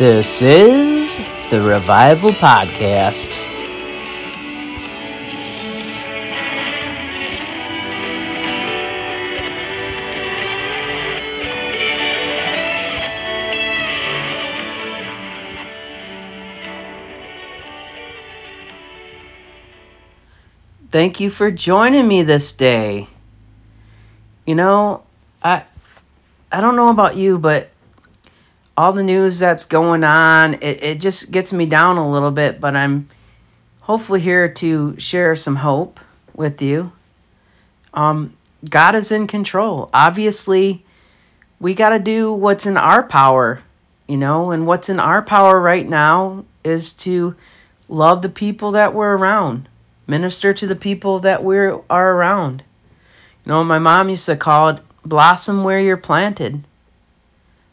This 0.00 0.40
is 0.40 1.18
the 1.50 1.60
Revival 1.60 2.30
Podcast. 2.30 3.36
Thank 20.90 21.20
you 21.20 21.28
for 21.28 21.50
joining 21.50 22.08
me 22.08 22.22
this 22.22 22.54
day. 22.54 23.06
You 24.46 24.54
know, 24.54 25.02
I 25.42 25.64
I 26.50 26.62
don't 26.62 26.76
know 26.76 26.88
about 26.88 27.18
you, 27.18 27.36
but 27.36 27.68
all 28.76 28.92
the 28.92 29.02
news 29.02 29.38
that's 29.38 29.64
going 29.64 30.04
on, 30.04 30.54
it, 30.54 30.82
it 30.82 31.00
just 31.00 31.30
gets 31.30 31.52
me 31.52 31.66
down 31.66 31.96
a 31.96 32.10
little 32.10 32.30
bit, 32.30 32.60
but 32.60 32.76
I'm 32.76 33.08
hopefully 33.80 34.20
here 34.20 34.48
to 34.48 34.98
share 34.98 35.36
some 35.36 35.56
hope 35.56 36.00
with 36.34 36.62
you. 36.62 36.92
Um, 37.92 38.36
God 38.68 38.94
is 38.94 39.10
in 39.10 39.26
control. 39.26 39.90
Obviously, 39.92 40.84
we 41.58 41.74
got 41.74 41.90
to 41.90 41.98
do 41.98 42.32
what's 42.32 42.66
in 42.66 42.76
our 42.76 43.02
power, 43.02 43.62
you 44.06 44.16
know, 44.16 44.50
and 44.50 44.66
what's 44.66 44.88
in 44.88 45.00
our 45.00 45.22
power 45.22 45.60
right 45.60 45.86
now 45.86 46.44
is 46.64 46.92
to 46.92 47.34
love 47.88 48.22
the 48.22 48.28
people 48.28 48.70
that 48.72 48.94
we're 48.94 49.16
around, 49.16 49.68
minister 50.06 50.52
to 50.52 50.66
the 50.66 50.76
people 50.76 51.18
that 51.20 51.42
we 51.42 51.56
are 51.58 51.80
around. 51.90 52.62
You 53.44 53.52
know, 53.52 53.64
my 53.64 53.78
mom 53.78 54.08
used 54.08 54.26
to 54.26 54.36
call 54.36 54.68
it 54.70 54.80
blossom 55.04 55.64
where 55.64 55.80
you're 55.80 55.96
planted. 55.96 56.64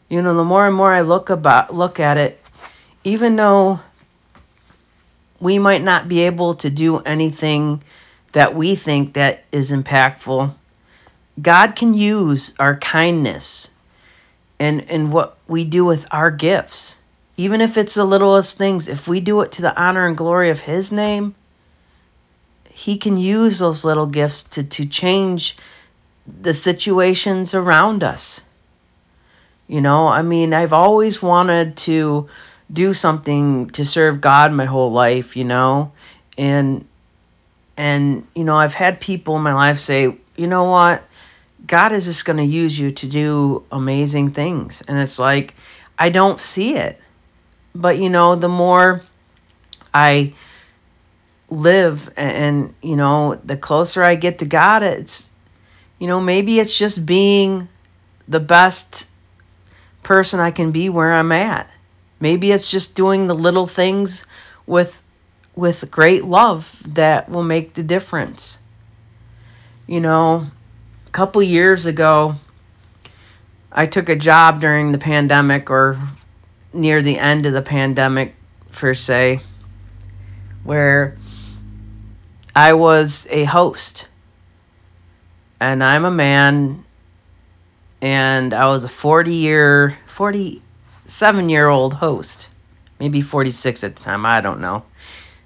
You 0.08 0.22
know, 0.22 0.34
the 0.34 0.44
more 0.44 0.66
and 0.66 0.74
more 0.74 0.92
I 0.92 1.02
look 1.02 1.28
about 1.28 1.74
look 1.74 2.00
at 2.00 2.16
it, 2.16 2.40
even 3.04 3.36
though 3.36 3.80
we 5.40 5.58
might 5.58 5.82
not 5.82 6.08
be 6.08 6.20
able 6.20 6.54
to 6.54 6.70
do 6.70 6.98
anything 6.98 7.82
that 8.32 8.54
we 8.54 8.74
think 8.74 9.12
that 9.14 9.44
is 9.52 9.70
impactful, 9.70 10.54
God 11.40 11.76
can 11.76 11.94
use 11.94 12.54
our 12.58 12.76
kindness 12.76 13.70
and 14.58 14.88
and 14.90 15.12
what 15.12 15.36
we 15.46 15.64
do 15.64 15.84
with 15.84 16.06
our 16.10 16.30
gifts. 16.30 17.00
Even 17.36 17.60
if 17.60 17.76
it's 17.76 17.94
the 17.94 18.04
littlest 18.04 18.58
things, 18.58 18.88
if 18.88 19.06
we 19.06 19.20
do 19.20 19.40
it 19.42 19.52
to 19.52 19.62
the 19.62 19.80
honor 19.80 20.06
and 20.06 20.16
glory 20.16 20.50
of 20.50 20.62
his 20.62 20.90
name, 20.90 21.34
he 22.70 22.96
can 22.96 23.16
use 23.16 23.58
those 23.58 23.84
little 23.84 24.06
gifts 24.06 24.42
to 24.44 24.62
to 24.62 24.86
change 24.86 25.56
the 26.26 26.54
situations 26.54 27.54
around 27.54 28.02
us. 28.02 28.42
You 29.68 29.82
know, 29.82 30.08
I 30.08 30.22
mean, 30.22 30.54
I've 30.54 30.72
always 30.72 31.22
wanted 31.22 31.76
to 31.78 32.26
do 32.72 32.94
something 32.94 33.68
to 33.70 33.84
serve 33.84 34.20
God 34.20 34.52
my 34.52 34.64
whole 34.64 34.90
life, 34.90 35.36
you 35.36 35.44
know? 35.44 35.92
And 36.36 36.84
and 37.76 38.26
you 38.34 38.44
know, 38.44 38.56
I've 38.56 38.74
had 38.74 39.00
people 39.00 39.36
in 39.36 39.42
my 39.42 39.52
life 39.54 39.78
say, 39.78 40.16
"You 40.36 40.46
know 40.46 40.64
what? 40.64 41.04
God 41.66 41.92
is 41.92 42.06
just 42.06 42.24
going 42.24 42.38
to 42.38 42.44
use 42.44 42.78
you 42.78 42.90
to 42.90 43.06
do 43.06 43.62
amazing 43.70 44.30
things." 44.32 44.82
And 44.88 44.98
it's 44.98 45.18
like 45.18 45.54
I 45.98 46.10
don't 46.10 46.40
see 46.40 46.74
it. 46.74 47.00
But 47.74 47.98
you 47.98 48.08
know, 48.08 48.34
the 48.34 48.48
more 48.48 49.02
I 49.94 50.32
live 51.50 52.10
and, 52.16 52.74
you 52.82 52.96
know, 52.96 53.34
the 53.36 53.56
closer 53.56 54.02
I 54.02 54.16
get 54.16 54.38
to 54.40 54.44
God, 54.44 54.82
it's 54.82 55.32
you 55.98 56.06
know, 56.06 56.20
maybe 56.20 56.58
it's 56.58 56.76
just 56.76 57.04
being 57.04 57.68
the 58.26 58.40
best 58.40 59.08
person 60.02 60.40
I 60.40 60.50
can 60.50 60.72
be 60.72 60.88
where 60.88 61.12
I'm 61.12 61.32
at. 61.32 61.70
Maybe 62.20 62.52
it's 62.52 62.70
just 62.70 62.96
doing 62.96 63.26
the 63.26 63.34
little 63.34 63.66
things 63.66 64.26
with 64.66 65.02
with 65.54 65.90
great 65.90 66.24
love 66.24 66.80
that 66.86 67.28
will 67.28 67.42
make 67.42 67.74
the 67.74 67.82
difference. 67.82 68.60
You 69.88 70.00
know, 70.00 70.44
a 71.06 71.10
couple 71.10 71.42
years 71.42 71.84
ago 71.84 72.36
I 73.72 73.86
took 73.86 74.08
a 74.08 74.16
job 74.16 74.60
during 74.60 74.92
the 74.92 74.98
pandemic 74.98 75.70
or 75.70 75.98
near 76.72 77.02
the 77.02 77.18
end 77.18 77.46
of 77.46 77.52
the 77.52 77.62
pandemic 77.62 78.34
per 78.72 78.94
se 78.94 79.40
where 80.64 81.16
I 82.54 82.72
was 82.72 83.26
a 83.30 83.44
host. 83.44 84.08
And 85.60 85.82
I'm 85.82 86.04
a 86.04 86.10
man 86.10 86.84
and 88.00 88.54
I 88.54 88.66
was 88.66 88.84
a 88.84 88.88
40 88.88 89.32
year, 89.32 89.98
47 90.06 91.48
year 91.48 91.68
old 91.68 91.94
host. 91.94 92.50
Maybe 93.00 93.20
46 93.20 93.84
at 93.84 93.96
the 93.96 94.02
time, 94.02 94.26
I 94.26 94.40
don't 94.40 94.60
know. 94.60 94.84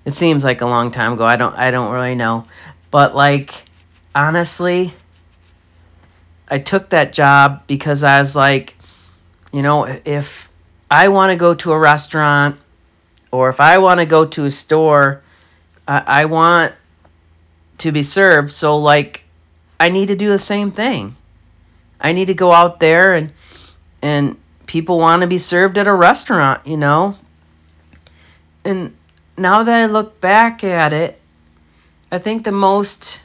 It 0.04 0.12
seems 0.12 0.42
like 0.42 0.60
a 0.62 0.66
long 0.66 0.90
time 0.90 1.12
ago. 1.12 1.24
I 1.24 1.36
don't 1.36 1.54
I 1.56 1.70
don't 1.70 1.92
really 1.92 2.14
know. 2.14 2.46
But 2.90 3.14
like 3.14 3.64
honestly, 4.14 4.92
I 6.48 6.58
took 6.58 6.90
that 6.90 7.12
job 7.12 7.66
because 7.66 8.02
I 8.02 8.18
was 8.18 8.34
like, 8.34 8.76
you 9.52 9.62
know, 9.62 9.84
if 10.04 10.50
I 10.90 11.08
want 11.08 11.30
to 11.30 11.36
go 11.36 11.54
to 11.54 11.72
a 11.72 11.78
restaurant 11.78 12.58
or 13.30 13.48
if 13.48 13.60
I 13.60 13.78
want 13.78 14.00
to 14.00 14.06
go 14.06 14.26
to 14.26 14.44
a 14.44 14.50
store, 14.50 15.22
I, 15.86 16.04
I 16.06 16.24
want 16.24 16.74
to 17.78 17.92
be 17.92 18.02
served. 18.02 18.50
So 18.50 18.76
like 18.76 19.24
I 19.78 19.88
need 19.88 20.06
to 20.06 20.16
do 20.16 20.28
the 20.28 20.38
same 20.38 20.70
thing. 20.70 21.16
I 22.02 22.12
need 22.12 22.26
to 22.26 22.34
go 22.34 22.52
out 22.52 22.80
there 22.80 23.14
and 23.14 23.32
and 24.02 24.36
people 24.66 24.98
want 24.98 25.22
to 25.22 25.28
be 25.28 25.38
served 25.38 25.78
at 25.78 25.86
a 25.86 25.94
restaurant, 25.94 26.66
you 26.66 26.76
know? 26.76 27.16
And 28.64 28.94
now 29.38 29.62
that 29.62 29.82
I 29.82 29.86
look 29.86 30.20
back 30.20 30.64
at 30.64 30.92
it, 30.92 31.20
I 32.10 32.18
think 32.18 32.44
the 32.44 32.52
most 32.52 33.24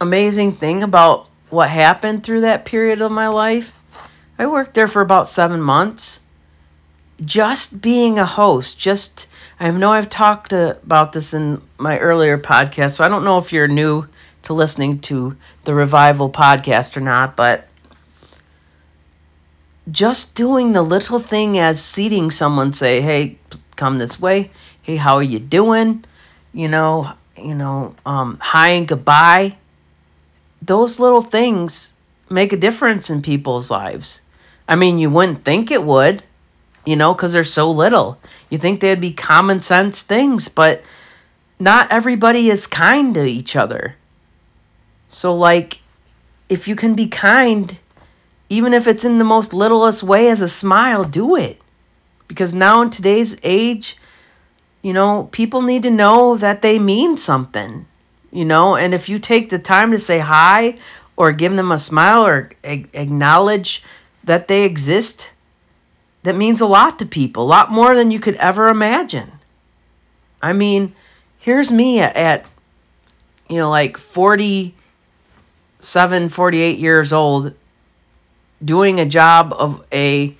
amazing 0.00 0.52
thing 0.52 0.82
about 0.82 1.28
what 1.50 1.68
happened 1.68 2.24
through 2.24 2.40
that 2.42 2.64
period 2.64 3.00
of 3.00 3.12
my 3.12 3.28
life, 3.28 3.82
I 4.38 4.46
worked 4.46 4.74
there 4.74 4.88
for 4.88 5.02
about 5.02 5.26
7 5.26 5.60
months. 5.60 6.20
Just 7.24 7.82
being 7.82 8.18
a 8.18 8.24
host, 8.24 8.78
just 8.78 9.26
I 9.58 9.68
know 9.72 9.92
I've 9.92 10.08
talked 10.08 10.52
about 10.52 11.12
this 11.12 11.34
in 11.34 11.60
my 11.76 11.98
earlier 11.98 12.38
podcast, 12.38 12.92
so 12.92 13.04
I 13.04 13.08
don't 13.08 13.24
know 13.24 13.38
if 13.38 13.52
you're 13.52 13.66
new 13.66 14.06
to 14.48 14.54
listening 14.54 14.98
to 14.98 15.36
the 15.64 15.74
Revival 15.74 16.30
podcast 16.30 16.96
or 16.96 17.00
not, 17.00 17.36
but 17.36 17.68
just 19.90 20.34
doing 20.34 20.72
the 20.72 20.82
little 20.82 21.18
thing 21.18 21.58
as 21.58 21.84
seating 21.84 22.30
someone, 22.30 22.72
say, 22.72 23.02
hey, 23.02 23.38
come 23.76 23.98
this 23.98 24.18
way. 24.18 24.50
Hey, 24.80 24.96
how 24.96 25.16
are 25.16 25.22
you 25.22 25.38
doing? 25.38 26.02
You 26.54 26.68
know, 26.68 27.12
you 27.36 27.54
know, 27.54 27.94
um, 28.06 28.38
hi 28.40 28.70
and 28.70 28.88
goodbye. 28.88 29.58
Those 30.62 30.98
little 30.98 31.22
things 31.22 31.92
make 32.30 32.54
a 32.54 32.56
difference 32.56 33.10
in 33.10 33.20
people's 33.20 33.70
lives. 33.70 34.22
I 34.66 34.76
mean, 34.76 34.98
you 34.98 35.10
wouldn't 35.10 35.44
think 35.44 35.70
it 35.70 35.84
would, 35.84 36.22
you 36.86 36.96
know, 36.96 37.12
because 37.12 37.34
they're 37.34 37.44
so 37.44 37.70
little. 37.70 38.18
You 38.48 38.56
think 38.56 38.80
they'd 38.80 38.98
be 38.98 39.12
common 39.12 39.60
sense 39.60 40.00
things, 40.00 40.48
but 40.48 40.82
not 41.60 41.92
everybody 41.92 42.48
is 42.48 42.66
kind 42.66 43.14
to 43.14 43.26
each 43.26 43.54
other. 43.54 43.96
So, 45.08 45.34
like, 45.34 45.80
if 46.48 46.68
you 46.68 46.76
can 46.76 46.94
be 46.94 47.06
kind, 47.06 47.78
even 48.48 48.72
if 48.72 48.86
it's 48.86 49.04
in 49.04 49.18
the 49.18 49.24
most 49.24 49.52
littlest 49.52 50.02
way 50.02 50.28
as 50.28 50.42
a 50.42 50.48
smile, 50.48 51.04
do 51.04 51.36
it. 51.36 51.60
Because 52.26 52.52
now 52.52 52.82
in 52.82 52.90
today's 52.90 53.38
age, 53.42 53.96
you 54.82 54.92
know, 54.92 55.28
people 55.32 55.62
need 55.62 55.82
to 55.82 55.90
know 55.90 56.36
that 56.36 56.62
they 56.62 56.78
mean 56.78 57.16
something, 57.16 57.86
you 58.30 58.44
know, 58.44 58.76
and 58.76 58.94
if 58.94 59.08
you 59.08 59.18
take 59.18 59.50
the 59.50 59.58
time 59.58 59.90
to 59.90 59.98
say 59.98 60.18
hi 60.18 60.78
or 61.16 61.32
give 61.32 61.56
them 61.56 61.72
a 61.72 61.78
smile 61.78 62.24
or 62.24 62.50
a- 62.62 62.86
acknowledge 62.92 63.82
that 64.22 64.46
they 64.46 64.64
exist, 64.64 65.32
that 66.22 66.36
means 66.36 66.60
a 66.60 66.66
lot 66.66 66.98
to 66.98 67.06
people, 67.06 67.42
a 67.42 67.46
lot 67.46 67.72
more 67.72 67.94
than 67.94 68.10
you 68.10 68.20
could 68.20 68.36
ever 68.36 68.68
imagine. 68.68 69.32
I 70.42 70.52
mean, 70.52 70.94
here's 71.38 71.72
me 71.72 72.00
at, 72.00 72.16
at 72.16 72.46
you 73.48 73.56
know, 73.56 73.70
like 73.70 73.96
40 73.96 74.74
47 75.80 76.28
48 76.28 76.78
years 76.78 77.12
old 77.12 77.54
doing 78.64 78.98
a 78.98 79.06
job 79.06 79.54
of 79.56 79.86
a 79.92 80.34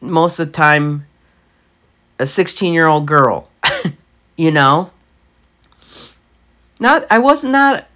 most 0.00 0.40
of 0.40 0.46
the 0.48 0.52
time 0.52 1.06
a 2.18 2.26
16 2.26 2.72
year 2.74 2.86
old 2.86 3.06
girl 3.06 3.48
you 4.36 4.50
know? 4.50 4.90
Not 6.80 7.06
i 7.10 7.18
was 7.18 7.44
not 7.44 7.86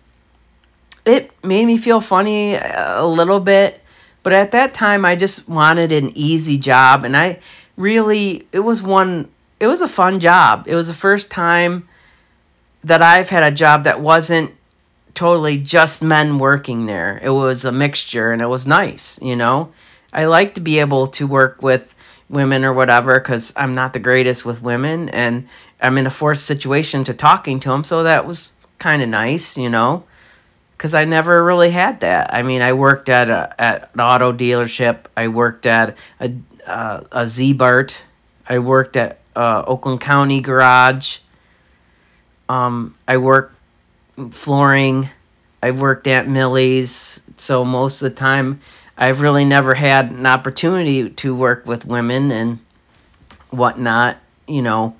it 1.04 1.32
made 1.44 1.66
me 1.66 1.76
feel 1.76 2.00
funny 2.00 2.54
a 2.54 3.04
little 3.04 3.40
bit 3.40 3.80
but 4.22 4.32
at 4.32 4.52
that 4.52 4.72
time 4.72 5.04
i 5.04 5.16
just 5.16 5.48
wanted 5.48 5.90
an 5.90 6.16
easy 6.16 6.56
job 6.56 7.04
and 7.04 7.16
i 7.16 7.40
really 7.76 8.46
it 8.52 8.60
was 8.60 8.82
one 8.82 9.28
it 9.58 9.66
was 9.66 9.80
a 9.80 9.88
fun 9.88 10.20
job. 10.20 10.66
It 10.68 10.74
was 10.74 10.88
the 10.88 10.94
first 10.94 11.30
time 11.30 11.88
that 12.84 13.02
i've 13.02 13.28
had 13.28 13.42
a 13.42 13.50
job 13.50 13.84
that 13.84 14.00
wasn't 14.00 14.54
totally 15.16 15.56
just 15.58 16.02
men 16.02 16.38
working 16.38 16.86
there. 16.86 17.18
It 17.22 17.30
was 17.30 17.64
a 17.64 17.72
mixture 17.72 18.30
and 18.30 18.40
it 18.40 18.46
was 18.46 18.66
nice, 18.66 19.20
you 19.20 19.34
know? 19.34 19.72
I 20.12 20.26
like 20.26 20.54
to 20.54 20.60
be 20.60 20.78
able 20.78 21.08
to 21.08 21.26
work 21.26 21.62
with 21.62 21.94
women 22.28 22.64
or 22.64 22.72
whatever 22.72 23.18
because 23.18 23.52
I'm 23.56 23.74
not 23.74 23.92
the 23.92 23.98
greatest 23.98 24.44
with 24.44 24.62
women 24.62 25.08
and 25.08 25.48
I'm 25.80 25.98
in 25.98 26.06
a 26.06 26.10
forced 26.10 26.46
situation 26.46 27.02
to 27.04 27.14
talking 27.14 27.58
to 27.60 27.70
them. 27.70 27.82
So 27.82 28.04
that 28.04 28.26
was 28.26 28.52
kind 28.78 29.02
of 29.02 29.08
nice, 29.08 29.56
you 29.56 29.68
know, 29.70 30.04
because 30.76 30.94
I 30.94 31.04
never 31.04 31.42
really 31.42 31.70
had 31.70 32.00
that. 32.00 32.32
I 32.32 32.42
mean, 32.42 32.62
I 32.62 32.72
worked 32.74 33.08
at 33.08 33.30
a, 33.30 33.54
at 33.58 33.90
an 33.94 34.00
auto 34.00 34.32
dealership. 34.32 35.06
I 35.16 35.28
worked 35.28 35.66
at 35.66 35.96
a 36.20 36.32
uh, 36.66 37.04
a 37.12 37.22
Ziebart. 37.22 38.02
I 38.48 38.58
worked 38.58 38.96
at 38.96 39.20
uh, 39.36 39.62
Oakland 39.66 40.00
County 40.00 40.40
Garage. 40.40 41.18
Um, 42.48 42.96
I 43.06 43.18
worked 43.18 43.55
flooring. 44.30 45.08
I've 45.62 45.80
worked 45.80 46.06
at 46.06 46.28
Millie's. 46.28 47.22
So 47.36 47.64
most 47.64 48.02
of 48.02 48.10
the 48.10 48.16
time, 48.16 48.60
I've 48.96 49.20
really 49.20 49.44
never 49.44 49.74
had 49.74 50.10
an 50.10 50.26
opportunity 50.26 51.10
to 51.10 51.34
work 51.34 51.66
with 51.66 51.84
women 51.84 52.30
and 52.30 52.60
whatnot, 53.50 54.18
you 54.46 54.62
know. 54.62 54.96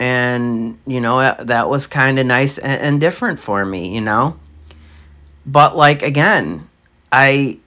And, 0.00 0.78
you 0.86 1.00
know, 1.00 1.34
that 1.38 1.68
was 1.68 1.86
kind 1.86 2.18
of 2.18 2.26
nice 2.26 2.58
and, 2.58 2.80
and 2.82 3.00
different 3.00 3.38
for 3.38 3.64
me, 3.64 3.94
you 3.94 4.00
know. 4.00 4.38
But, 5.46 5.76
like, 5.76 6.02
again, 6.02 6.68
I 7.12 7.58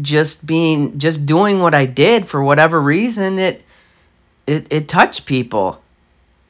just 0.00 0.46
being, 0.46 0.98
just 0.98 1.26
doing 1.26 1.58
what 1.58 1.74
I 1.74 1.84
did 1.84 2.26
for 2.26 2.42
whatever 2.42 2.80
reason, 2.80 3.38
it, 3.38 3.64
it, 4.46 4.66
it 4.70 4.88
touched 4.88 5.26
people, 5.26 5.82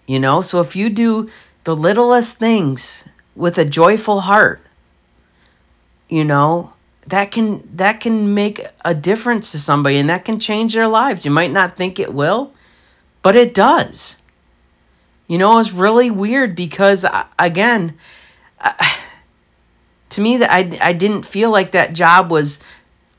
you 0.06 0.20
know. 0.20 0.43
So 0.43 0.61
if 0.61 0.76
you 0.76 0.91
do 0.91 1.31
the 1.64 1.76
littlest 1.76 2.38
things 2.38 3.09
with 3.35 3.59
a 3.59 3.64
joyful 3.64 4.23
heart, 4.23 4.61
you 6.09 6.25
know, 6.25 6.73
that 7.06 7.31
can 7.31 7.69
that 7.76 8.00
can 8.00 8.35
make 8.35 8.64
a 8.85 8.94
difference 8.94 9.53
to 9.53 9.59
somebody 9.59 9.97
and 9.97 10.09
that 10.11 10.25
can 10.25 10.38
change 10.38 10.75
their 10.75 10.88
lives. 10.88 11.25
You 11.25 11.31
might 11.31 11.50
not 11.50 11.76
think 11.76 11.99
it 11.99 12.14
will, 12.14 12.53
but 13.23 13.37
it 13.37 13.55
does. 13.55 14.19
You 15.26 15.38
know, 15.38 15.59
it's 15.59 15.73
really 15.73 16.11
weird 16.11 16.55
because 16.55 17.05
uh, 17.05 17.25
again, 17.38 17.97
uh, 18.61 18.73
to 20.11 20.20
me 20.20 20.37
that 20.37 20.50
I 20.53 20.79
I 20.81 20.93
didn't 20.93 21.26
feel 21.26 21.50
like 21.50 21.73
that 21.73 21.93
job 21.93 22.31
was 22.31 22.61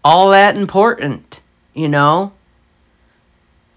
all 0.04 0.30
that 0.32 0.56
important, 0.56 1.42
you 1.74 1.90
know? 1.90 2.34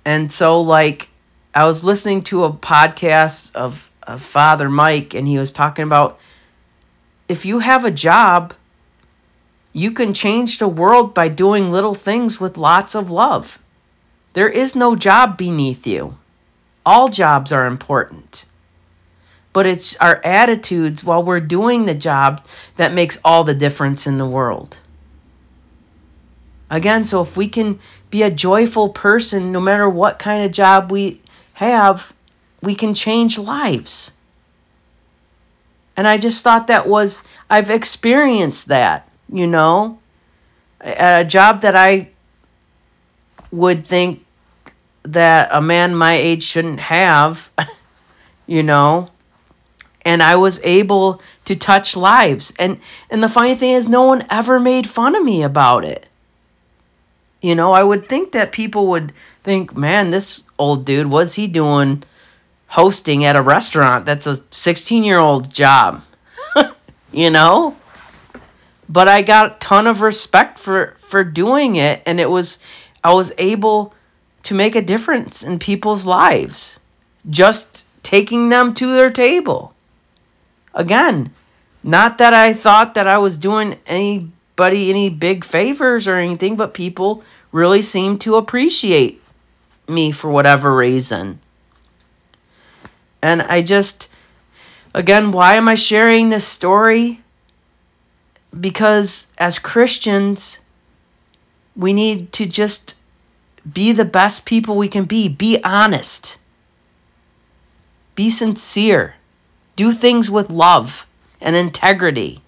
And 0.04 0.30
so 0.30 0.60
like 0.60 1.08
I 1.54 1.64
was 1.64 1.84
listening 1.84 2.22
to 2.22 2.44
a 2.44 2.52
podcast 2.52 3.54
of, 3.54 3.90
Father 4.16 4.68
Mike 4.68 5.14
and 5.14 5.26
he 5.26 5.38
was 5.38 5.52
talking 5.52 5.84
about 5.84 6.20
if 7.28 7.44
you 7.44 7.58
have 7.58 7.84
a 7.84 7.90
job 7.90 8.54
you 9.76 9.90
can 9.90 10.14
change 10.14 10.58
the 10.58 10.66
world 10.66 11.12
by 11.12 11.28
doing 11.28 11.70
little 11.70 11.92
things 11.92 12.40
with 12.40 12.56
lots 12.56 12.94
of 12.94 13.10
love. 13.10 13.58
There 14.32 14.48
is 14.48 14.74
no 14.74 14.96
job 14.96 15.36
beneath 15.36 15.86
you. 15.86 16.16
All 16.86 17.08
jobs 17.08 17.52
are 17.52 17.66
important. 17.66 18.46
But 19.52 19.66
it's 19.66 19.94
our 19.96 20.18
attitudes 20.24 21.04
while 21.04 21.22
we're 21.22 21.40
doing 21.40 21.84
the 21.84 21.94
job 21.94 22.42
that 22.76 22.94
makes 22.94 23.18
all 23.22 23.44
the 23.44 23.52
difference 23.52 24.06
in 24.06 24.16
the 24.16 24.26
world. 24.26 24.80
Again, 26.70 27.04
so 27.04 27.20
if 27.20 27.36
we 27.36 27.46
can 27.46 27.78
be 28.08 28.22
a 28.22 28.30
joyful 28.30 28.88
person 28.88 29.52
no 29.52 29.60
matter 29.60 29.90
what 29.90 30.18
kind 30.18 30.42
of 30.42 30.52
job 30.52 30.90
we 30.90 31.20
have, 31.54 32.14
we 32.66 32.74
can 32.74 32.92
change 32.92 33.38
lives. 33.38 34.12
And 35.96 36.06
I 36.06 36.18
just 36.18 36.44
thought 36.44 36.66
that 36.66 36.86
was, 36.86 37.22
I've 37.48 37.70
experienced 37.70 38.66
that 38.68 39.06
you 39.32 39.46
know, 39.46 39.98
a 40.80 41.24
job 41.24 41.62
that 41.62 41.74
I 41.74 42.10
would 43.50 43.86
think 43.86 44.24
that 45.02 45.48
a 45.52 45.60
man 45.60 45.94
my 45.94 46.14
age 46.14 46.42
shouldn't 46.42 46.80
have, 46.80 47.50
you 48.46 48.62
know, 48.62 49.10
and 50.04 50.22
I 50.22 50.36
was 50.36 50.60
able 50.62 51.20
to 51.44 51.56
touch 51.56 51.96
lives. 51.96 52.52
And 52.58 52.78
and 53.10 53.22
the 53.22 53.28
funny 53.28 53.54
thing 53.54 53.72
is 53.72 53.88
no 53.88 54.02
one 54.04 54.24
ever 54.30 54.60
made 54.60 54.88
fun 54.88 55.16
of 55.16 55.24
me 55.24 55.42
about 55.42 55.84
it. 55.84 56.08
You 57.40 57.54
know, 57.54 57.72
I 57.72 57.82
would 57.82 58.08
think 58.08 58.32
that 58.32 58.52
people 58.52 58.88
would 58.88 59.12
think, 59.42 59.76
"Man, 59.76 60.10
this 60.10 60.44
old 60.58 60.84
dude, 60.84 61.08
what's 61.08 61.34
he 61.34 61.46
doing 61.46 62.02
hosting 62.68 63.24
at 63.24 63.36
a 63.36 63.42
restaurant? 63.42 64.06
That's 64.06 64.26
a 64.26 64.34
16-year-old 64.34 65.52
job." 65.52 66.02
you 67.12 67.30
know? 67.30 67.76
but 68.88 69.08
I 69.08 69.22
got 69.22 69.52
a 69.52 69.58
ton 69.58 69.86
of 69.86 70.00
respect 70.00 70.58
for 70.58 70.94
for 70.98 71.24
doing 71.24 71.76
it 71.76 72.02
and 72.06 72.20
it 72.20 72.30
was 72.30 72.58
I 73.02 73.14
was 73.14 73.32
able 73.38 73.94
to 74.44 74.54
make 74.54 74.76
a 74.76 74.82
difference 74.82 75.42
in 75.42 75.58
people's 75.58 76.06
lives 76.06 76.80
just 77.28 77.84
taking 78.02 78.48
them 78.48 78.74
to 78.74 78.92
their 78.92 79.10
table. 79.10 79.74
Again, 80.74 81.32
not 81.82 82.18
that 82.18 82.34
I 82.34 82.52
thought 82.52 82.94
that 82.94 83.08
I 83.08 83.18
was 83.18 83.38
doing 83.38 83.76
anybody 83.86 84.90
any 84.90 85.10
big 85.10 85.44
favors 85.44 86.06
or 86.06 86.16
anything, 86.16 86.56
but 86.56 86.74
people 86.74 87.24
really 87.50 87.82
seemed 87.82 88.20
to 88.22 88.36
appreciate 88.36 89.22
me 89.88 90.12
for 90.12 90.30
whatever 90.30 90.74
reason. 90.74 91.40
And 93.22 93.42
I 93.42 93.62
just 93.62 94.12
again, 94.94 95.32
why 95.32 95.54
am 95.54 95.68
I 95.68 95.74
sharing 95.74 96.28
this 96.28 96.46
story? 96.46 97.20
because 98.60 99.32
as 99.38 99.58
Christians, 99.58 100.60
we 101.74 101.92
need 101.92 102.32
to 102.32 102.46
just 102.46 102.96
be 103.70 103.92
the 103.92 104.04
best 104.04 104.44
people 104.44 104.76
we 104.76 104.88
can 104.88 105.04
be. 105.04 105.28
Be 105.28 105.58
honest. 105.64 106.38
Be 108.14 108.30
sincere. 108.30 109.14
Do 109.74 109.92
things 109.92 110.30
with 110.30 110.50
love 110.50 111.06
and 111.40 111.54
integrity. 111.54 112.40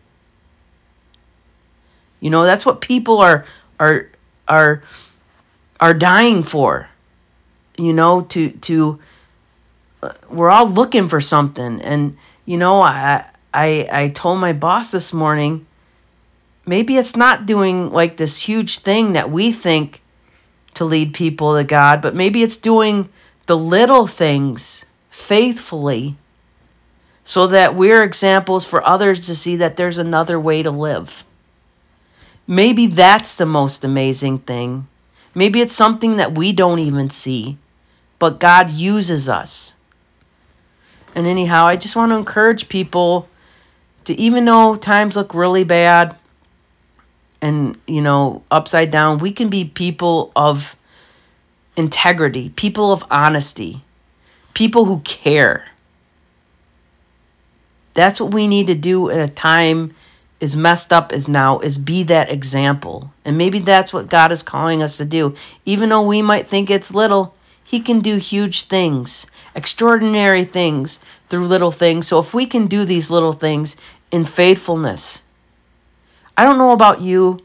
You 2.21 2.31
know, 2.31 2.45
that's 2.45 2.65
what 2.65 2.81
people 2.81 3.19
are 3.19 3.45
are 3.79 4.09
are 4.47 4.83
are 5.79 5.95
dying 5.95 6.43
for. 6.43 6.89
You 7.77 7.93
know, 7.93 8.23
to 8.23 8.51
to 8.51 8.99
we're 10.29 10.51
all 10.51 10.69
looking 10.69 11.09
for 11.09 11.21
something 11.21 11.81
and 11.83 12.17
you 12.45 12.57
know, 12.57 12.81
I 12.81 13.31
I 13.53 13.89
I 13.93 14.09
told 14.09 14.41
my 14.41 14.53
boss 14.53 14.93
this 14.93 15.13
morning 15.13 15.67
maybe 16.67 16.97
it's 16.97 17.17
not 17.17 17.47
doing 17.47 17.91
like 17.91 18.17
this 18.17 18.43
huge 18.43 18.79
thing 18.79 19.15
that 19.15 19.31
we 19.31 19.53
think 19.53 20.03
to 20.75 20.85
lead 20.85 21.15
people 21.15 21.57
to 21.57 21.65
God, 21.65 22.01
but 22.01 22.15
maybe 22.15 22.43
it's 22.43 22.57
doing 22.57 23.09
the 23.47 23.57
little 23.57 24.07
things 24.07 24.85
faithfully 25.11 26.17
so 27.25 27.47
that 27.47 27.75
we're 27.75 28.03
examples 28.03 28.65
for 28.65 28.87
others 28.87 29.27
to 29.27 29.35
see 29.35 29.57
that 29.57 29.77
there's 29.77 29.99
another 29.99 30.39
way 30.39 30.63
to 30.63 30.71
live. 30.71 31.25
Maybe 32.47 32.87
that's 32.87 33.37
the 33.37 33.47
most 33.47 33.85
amazing 33.85 34.39
thing. 34.39 34.87
Maybe 35.35 35.61
it's 35.61 35.73
something 35.73 36.17
that 36.17 36.33
we 36.33 36.53
don't 36.53 36.79
even 36.79 37.11
see, 37.11 37.59
but 38.19 38.41
God 38.41 38.71
uses 38.71 39.29
us. 39.29 39.75
And 41.19 41.27
anyhow, 41.27 41.67
I 41.67 41.77
just 41.77 41.97
want 41.97 42.13
to 42.13 42.17
encourage 42.17 42.69
people 42.69 43.29
to, 44.05 44.15
even 44.19 44.45
though 44.45 44.77
times 44.77 45.17
look 45.17 45.35
really 45.35 45.65
bad, 45.65 46.17
and 47.43 47.77
you 47.87 48.01
know 48.01 48.43
upside 48.51 48.91
down 48.91 49.19
we 49.19 49.31
can 49.31 49.49
be 49.49 49.65
people 49.65 50.33
of 50.35 50.75
integrity 51.77 52.49
people 52.51 52.93
of 52.93 53.05
honesty 53.13 53.85
people 54.55 54.87
who 54.87 54.99
care. 55.01 55.67
That's 57.95 58.21
what 58.21 58.35
we 58.35 58.49
need 58.49 58.67
to 58.67 58.75
do 58.75 59.09
at 59.11 59.21
a 59.21 59.33
time 59.33 59.95
as 60.41 60.57
messed 60.57 60.93
up 60.93 61.13
as 61.13 61.29
now 61.29 61.61
is 61.61 61.79
be 61.79 62.03
that 62.05 62.29
example. 62.29 63.13
And 63.25 63.39
maybe 63.39 63.61
that's 63.61 63.93
what 63.93 64.09
god 64.09 64.33
is 64.33 64.43
calling 64.43 64.83
us 64.83 64.97
to 64.97 65.05
do. 65.05 65.35
Even 65.65 65.91
though 65.91 66.03
we 66.03 66.23
might 66.23 66.47
think 66.47 66.71
it's 66.71 66.93
little 66.93 67.35
he 67.69 67.81
can 67.81 68.01
do 68.01 68.17
huge 68.17 68.63
things 68.63 69.27
extraordinary 69.55 70.45
things 70.45 71.01
through 71.29 71.47
little 71.47 71.73
things 71.73 72.09
so 72.09 72.19
if 72.19 72.33
we 72.33 72.47
can 72.47 72.67
do 72.67 72.85
these 72.85 73.11
little 73.11 73.33
things 73.33 73.77
in 74.11 74.25
faithfulness 74.25 75.23
I 76.39 76.45
don't 76.45 76.57
know 76.57 76.71
about 76.71 77.01
you, 77.01 77.41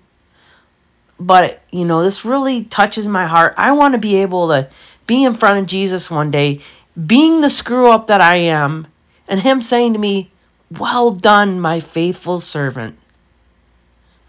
but 1.20 1.64
you 1.72 1.84
know, 1.84 2.04
this 2.04 2.24
really 2.24 2.66
touches 2.66 3.08
my 3.08 3.26
heart. 3.26 3.56
I 3.58 3.72
want 3.72 3.96
to 3.96 4.00
be 4.00 4.18
able 4.18 4.50
to 4.50 4.70
be 5.08 5.24
in 5.24 5.34
front 5.34 5.58
of 5.58 5.66
Jesus 5.66 6.12
one 6.12 6.30
day, 6.30 6.60
being 7.08 7.42
the 7.42 7.50
screw 7.50 7.90
up 7.90 8.06
that 8.06 8.22
I 8.22 8.36
am, 8.36 8.86
and 9.28 9.40
Him 9.40 9.64
saying 9.64 9.94
to 9.94 10.00
me, 10.00 10.30
Well 10.70 11.10
done, 11.10 11.60
my 11.60 11.80
faithful 11.80 12.40
servant. 12.40 13.00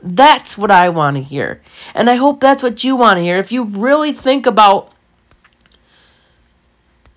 That's 0.02 0.56
what 0.56 0.70
I 0.70 0.88
want 0.88 1.18
to 1.18 1.22
hear. 1.22 1.60
And 1.94 2.08
I 2.08 2.14
hope 2.14 2.40
that's 2.40 2.62
what 2.62 2.82
you 2.82 2.96
want 2.96 3.18
to 3.18 3.22
hear. 3.22 3.36
If 3.36 3.52
you 3.52 3.64
really 3.64 4.14
think 4.14 4.46
about 4.46 4.93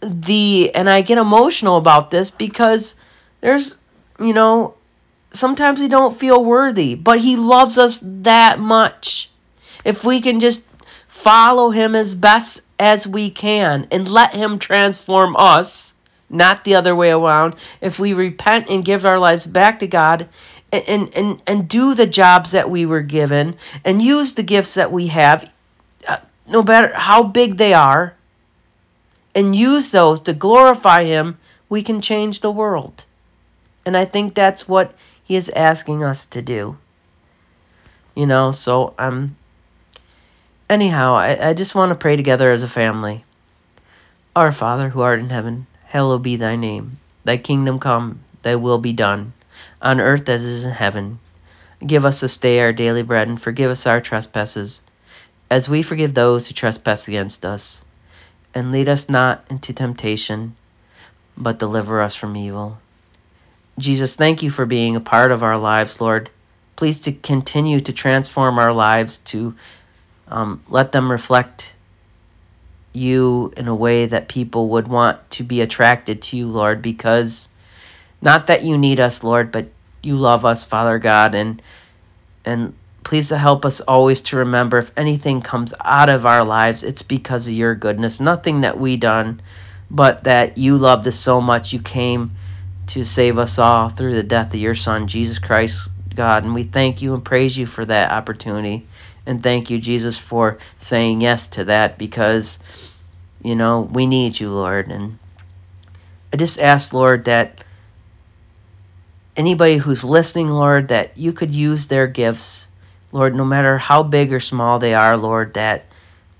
the, 0.02 0.72
and 0.76 0.90
I 0.90 1.02
get 1.02 1.18
emotional 1.18 1.78
about 1.78 2.12
this 2.12 2.30
because 2.32 2.96
there's, 3.42 3.78
you 4.20 4.34
know, 4.34 4.76
sometimes 5.32 5.80
we 5.80 5.88
don't 5.88 6.14
feel 6.14 6.44
worthy, 6.44 6.96
but 6.96 7.20
He 7.20 7.36
loves 7.36 7.78
us 7.78 8.02
that 8.04 8.60
much. 8.60 9.30
if 9.86 10.04
we 10.04 10.20
can 10.20 10.40
just 10.40 10.66
follow 11.08 11.72
Him 11.72 11.96
as 11.96 12.14
best 12.16 12.62
as 12.80 13.08
we 13.08 13.30
can 13.30 13.88
and 13.92 14.08
let 14.08 14.34
Him 14.34 14.60
transform 14.60 15.36
us, 15.38 15.94
not 16.30 16.64
the 16.64 16.76
other 16.76 16.96
way 16.96 17.12
around, 17.12 17.56
if 17.80 18.00
we 18.00 18.14
repent 18.14 18.70
and 18.70 18.84
give 18.84 19.06
our 19.06 19.18
lives 19.18 19.46
back 19.46 19.80
to 19.80 19.88
God 19.88 20.28
and, 20.72 21.10
and, 21.16 21.42
and 21.48 21.70
do 21.70 21.94
the 21.94 22.06
jobs 22.08 22.52
that 22.52 22.70
we 22.70 22.86
were 22.86 23.02
given 23.02 23.56
and 23.86 24.02
use 24.02 24.34
the 24.34 24.44
gifts 24.44 24.74
that 24.74 24.92
we 24.92 25.08
have, 25.08 25.52
uh, 26.08 26.18
no 26.48 26.62
matter 26.62 26.94
how 26.94 27.24
big 27.24 27.56
they 27.58 27.74
are, 27.74 28.17
and 29.38 29.56
use 29.56 29.92
those 29.92 30.20
to 30.22 30.34
glorify 30.34 31.04
Him, 31.04 31.38
we 31.70 31.84
can 31.84 32.02
change 32.02 32.42
the 32.42 32.50
world. 32.50 33.06
And 33.86 33.96
I 33.96 34.04
think 34.04 34.34
that's 34.34 34.68
what 34.68 34.96
He 35.24 35.36
is 35.36 35.50
asking 35.50 36.04
us 36.04 36.26
to 36.26 36.42
do. 36.42 36.78
You 38.16 38.26
know, 38.26 38.52
so 38.52 38.96
um 38.98 39.38
anyhow, 40.68 41.14
I, 41.16 41.50
I 41.50 41.54
just 41.54 41.76
want 41.76 41.92
to 41.92 41.96
pray 41.96 42.16
together 42.16 42.52
as 42.52 42.64
a 42.64 42.68
family. 42.68 43.24
Our 44.36 44.52
Father 44.52 44.90
who 44.90 45.02
art 45.02 45.20
in 45.20 45.30
heaven, 45.30 45.68
hallowed 45.86 46.24
be 46.24 46.36
thy 46.36 46.56
name. 46.56 46.98
Thy 47.24 47.38
kingdom 47.38 47.78
come, 47.78 48.22
thy 48.42 48.56
will 48.56 48.80
be 48.80 48.94
done, 48.94 49.34
on 49.84 50.00
earth 50.00 50.28
as 50.28 50.44
it 50.44 50.50
is 50.50 50.66
in 50.66 50.72
heaven. 50.72 51.20
Give 51.86 52.06
us 52.06 52.22
this 52.22 52.38
day 52.38 52.60
our 52.60 52.74
daily 52.74 53.04
bread, 53.04 53.28
and 53.28 53.40
forgive 53.40 53.70
us 53.70 53.86
our 53.86 54.02
trespasses, 54.02 54.82
as 55.52 55.70
we 55.70 55.84
forgive 55.84 56.14
those 56.16 56.48
who 56.48 56.54
trespass 56.54 57.08
against 57.08 57.46
us. 57.46 57.86
And 58.54 58.72
lead 58.72 58.90
us 58.90 59.10
not 59.10 59.46
into 59.50 59.74
temptation, 59.74 60.56
but 61.38 61.60
deliver 61.60 62.02
us 62.02 62.16
from 62.16 62.36
evil. 62.36 62.80
Jesus, 63.78 64.16
thank 64.16 64.42
you 64.42 64.50
for 64.50 64.66
being 64.66 64.96
a 64.96 65.00
part 65.00 65.32
of 65.32 65.44
our 65.44 65.58
lives, 65.58 66.02
Lord. 66.02 66.30
Please 66.76 67.00
to 67.02 67.12
continue 67.12 67.80
to 67.80 67.94
transform 67.94 68.58
our 68.58 68.74
lives, 68.74 69.20
to 69.20 69.56
um, 70.28 70.64
let 70.68 70.92
them 70.92 71.12
reflect 71.12 71.76
you 72.94 73.54
in 73.56 73.68
a 73.68 73.76
way 73.76 74.06
that 74.06 74.28
people 74.28 74.70
would 74.70 74.88
want 74.88 75.30
to 75.32 75.44
be 75.44 75.62
attracted 75.62 76.22
to 76.24 76.38
you, 76.38 76.48
Lord, 76.48 76.82
because 76.82 77.48
not 78.22 78.48
that 78.48 78.64
you 78.64 78.78
need 78.78 79.00
us, 79.00 79.24
Lord, 79.24 79.52
but 79.52 79.68
you 80.02 80.16
love 80.16 80.44
us, 80.46 80.64
Father 80.64 80.98
God, 81.00 81.36
and 81.36 81.62
and 82.44 82.74
please 83.08 83.30
help 83.30 83.64
us 83.64 83.80
always 83.80 84.20
to 84.20 84.36
remember 84.36 84.78
if 84.78 84.92
anything 84.98 85.40
comes 85.40 85.74
out 85.86 86.10
of 86.10 86.26
our 86.26 86.44
lives, 86.44 86.84
it's 86.84 87.02
because 87.02 87.48
of 87.48 87.54
your 87.54 87.74
goodness. 87.74 88.20
Nothing 88.20 88.60
that 88.60 88.78
we 88.78 88.98
done, 88.98 89.40
but 89.90 90.26
that 90.26 90.58
you 90.58 90.76
loved 90.76 91.08
us 91.08 91.16
so 91.16 91.40
much 91.40 91.72
you 91.72 91.80
came 91.80 92.32
to 92.88 93.06
save 93.06 93.38
us 93.38 93.58
all 93.58 93.88
through 93.88 94.14
the 94.14 94.24
death 94.24 94.54
of 94.54 94.60
your 94.60 94.76
son, 94.76 95.08
Jesus 95.08 95.40
Christ, 95.40 95.88
God. 96.16 96.44
And 96.44 96.54
we 96.54 96.64
thank 96.64 97.02
you 97.02 97.14
and 97.14 97.24
praise 97.24 97.58
you 97.58 97.66
for 97.66 97.86
that 97.86 98.12
opportunity. 98.12 98.86
And 99.26 99.42
thank 99.42 99.70
you, 99.70 99.80
Jesus, 99.80 100.18
for 100.18 100.58
saying 100.78 101.22
yes 101.22 101.48
to 101.48 101.64
that 101.64 101.98
because, 101.98 102.60
you 103.42 103.56
know, 103.56 103.80
we 103.80 104.06
need 104.06 104.38
you, 104.38 104.52
Lord. 104.52 104.92
And 104.92 105.18
I 106.34 106.36
just 106.36 106.60
ask, 106.60 106.92
Lord, 106.92 107.24
that 107.24 107.64
anybody 109.38 109.78
who's 109.78 110.04
listening, 110.04 110.50
Lord, 110.50 110.90
that 110.90 111.18
you 111.18 111.32
could 111.32 111.56
use 111.56 111.88
their 111.88 112.08
gifts, 112.08 112.68
Lord, 113.12 113.36
no 113.36 113.46
matter 113.46 113.78
how 113.78 114.04
big 114.04 114.34
or 114.34 114.40
small 114.40 114.80
they 114.80 114.94
are, 114.94 115.16
Lord, 115.16 115.54
that 115.54 115.86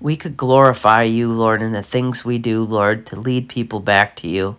we 0.00 0.16
could 0.16 0.36
glorify 0.36 1.02
you, 1.02 1.32
Lord, 1.32 1.62
in 1.62 1.72
the 1.72 1.82
things 1.82 2.24
we 2.24 2.38
do, 2.38 2.62
Lord, 2.62 3.06
to 3.06 3.18
lead 3.18 3.48
people 3.48 3.80
back 3.80 4.14
to 4.16 4.28
you. 4.28 4.56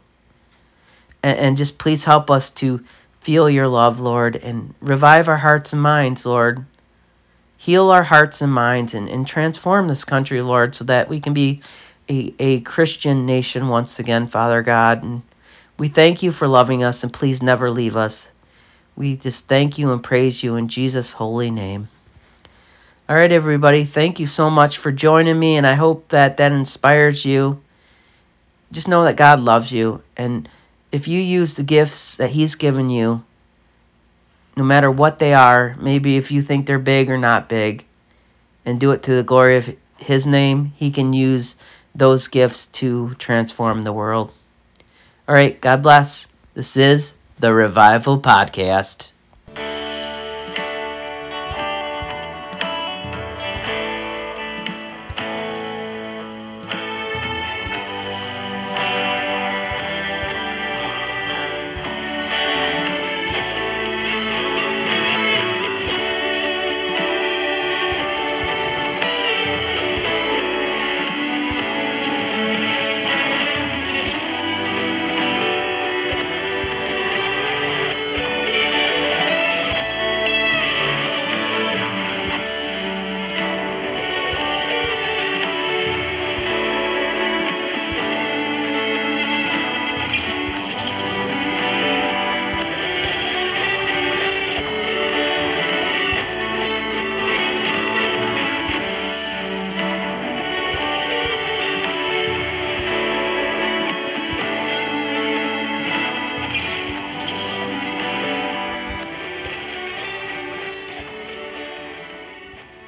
And, 1.24 1.40
and 1.40 1.58
just 1.58 1.78
please 1.78 2.06
help 2.06 2.30
us 2.30 2.50
to 2.52 2.84
feel 3.22 3.50
your 3.50 3.68
love, 3.68 4.00
Lord, 4.00 4.36
and 4.36 4.74
revive 4.82 5.28
our 5.28 5.38
hearts 5.38 5.72
and 5.72 5.82
minds, 5.82 6.26
Lord. 6.26 6.66
Heal 7.58 7.90
our 7.90 8.04
hearts 8.04 8.42
and 8.42 8.52
minds 8.52 8.94
and, 8.94 9.10
and 9.10 9.28
transform 9.28 9.88
this 9.88 10.06
country, 10.06 10.42
Lord, 10.42 10.76
so 10.76 10.84
that 10.86 11.10
we 11.10 11.20
can 11.20 11.34
be 11.34 11.62
a, 12.10 12.34
a 12.40 12.62
Christian 12.62 13.26
nation 13.26 13.68
once 13.68 14.00
again, 14.00 14.28
Father 14.28 14.62
God. 14.62 15.04
And 15.04 15.22
we 15.78 15.90
thank 15.90 16.24
you 16.24 16.32
for 16.32 16.48
loving 16.48 16.84
us 16.84 17.04
and 17.04 17.14
please 17.14 17.44
never 17.44 17.70
leave 17.70 17.96
us. 17.96 18.32
We 18.96 19.16
just 19.16 19.48
thank 19.48 19.78
you 19.78 19.92
and 19.92 20.04
praise 20.04 20.42
you 20.44 20.56
in 20.56 20.68
Jesus' 20.68 21.14
holy 21.14 21.52
name. 21.52 21.90
All 23.10 23.16
right, 23.16 23.32
everybody, 23.32 23.86
thank 23.86 24.20
you 24.20 24.28
so 24.28 24.52
much 24.52 24.78
for 24.78 24.92
joining 24.92 25.40
me, 25.40 25.58
and 25.58 25.66
I 25.66 25.74
hope 25.74 26.10
that 26.10 26.38
that 26.38 26.52
inspires 26.52 27.26
you. 27.26 27.60
Just 28.72 28.88
know 28.88 29.04
that 29.04 29.16
God 29.16 29.40
loves 29.40 29.72
you, 29.72 30.04
and 30.16 30.48
if 30.92 31.08
you 31.08 31.20
use 31.20 31.56
the 31.56 31.64
gifts 31.64 32.18
that 32.18 32.30
He's 32.30 32.54
given 32.54 32.92
you, 32.92 33.24
no 34.56 34.64
matter 34.64 34.92
what 34.92 35.18
they 35.18 35.34
are, 35.34 35.76
maybe 35.80 36.18
if 36.18 36.30
you 36.30 36.44
think 36.44 36.68
they're 36.68 36.78
big 36.78 37.10
or 37.10 37.18
not 37.18 37.50
big, 37.50 37.84
and 38.64 38.80
do 38.80 38.92
it 38.92 39.02
to 39.02 39.16
the 39.16 39.24
glory 39.24 39.58
of 39.58 39.76
His 39.98 40.28
name, 40.28 40.74
He 40.76 40.92
can 40.92 41.12
use 41.12 41.56
those 41.96 42.28
gifts 42.28 42.68
to 42.68 43.16
transform 43.16 43.82
the 43.82 43.92
world. 43.92 44.32
All 45.28 45.34
right, 45.34 45.60
God 45.60 45.82
bless. 45.82 46.28
This 46.54 46.78
is 46.78 47.18
the 47.40 47.56
Revival 47.56 48.22
Podcast. 48.22 49.10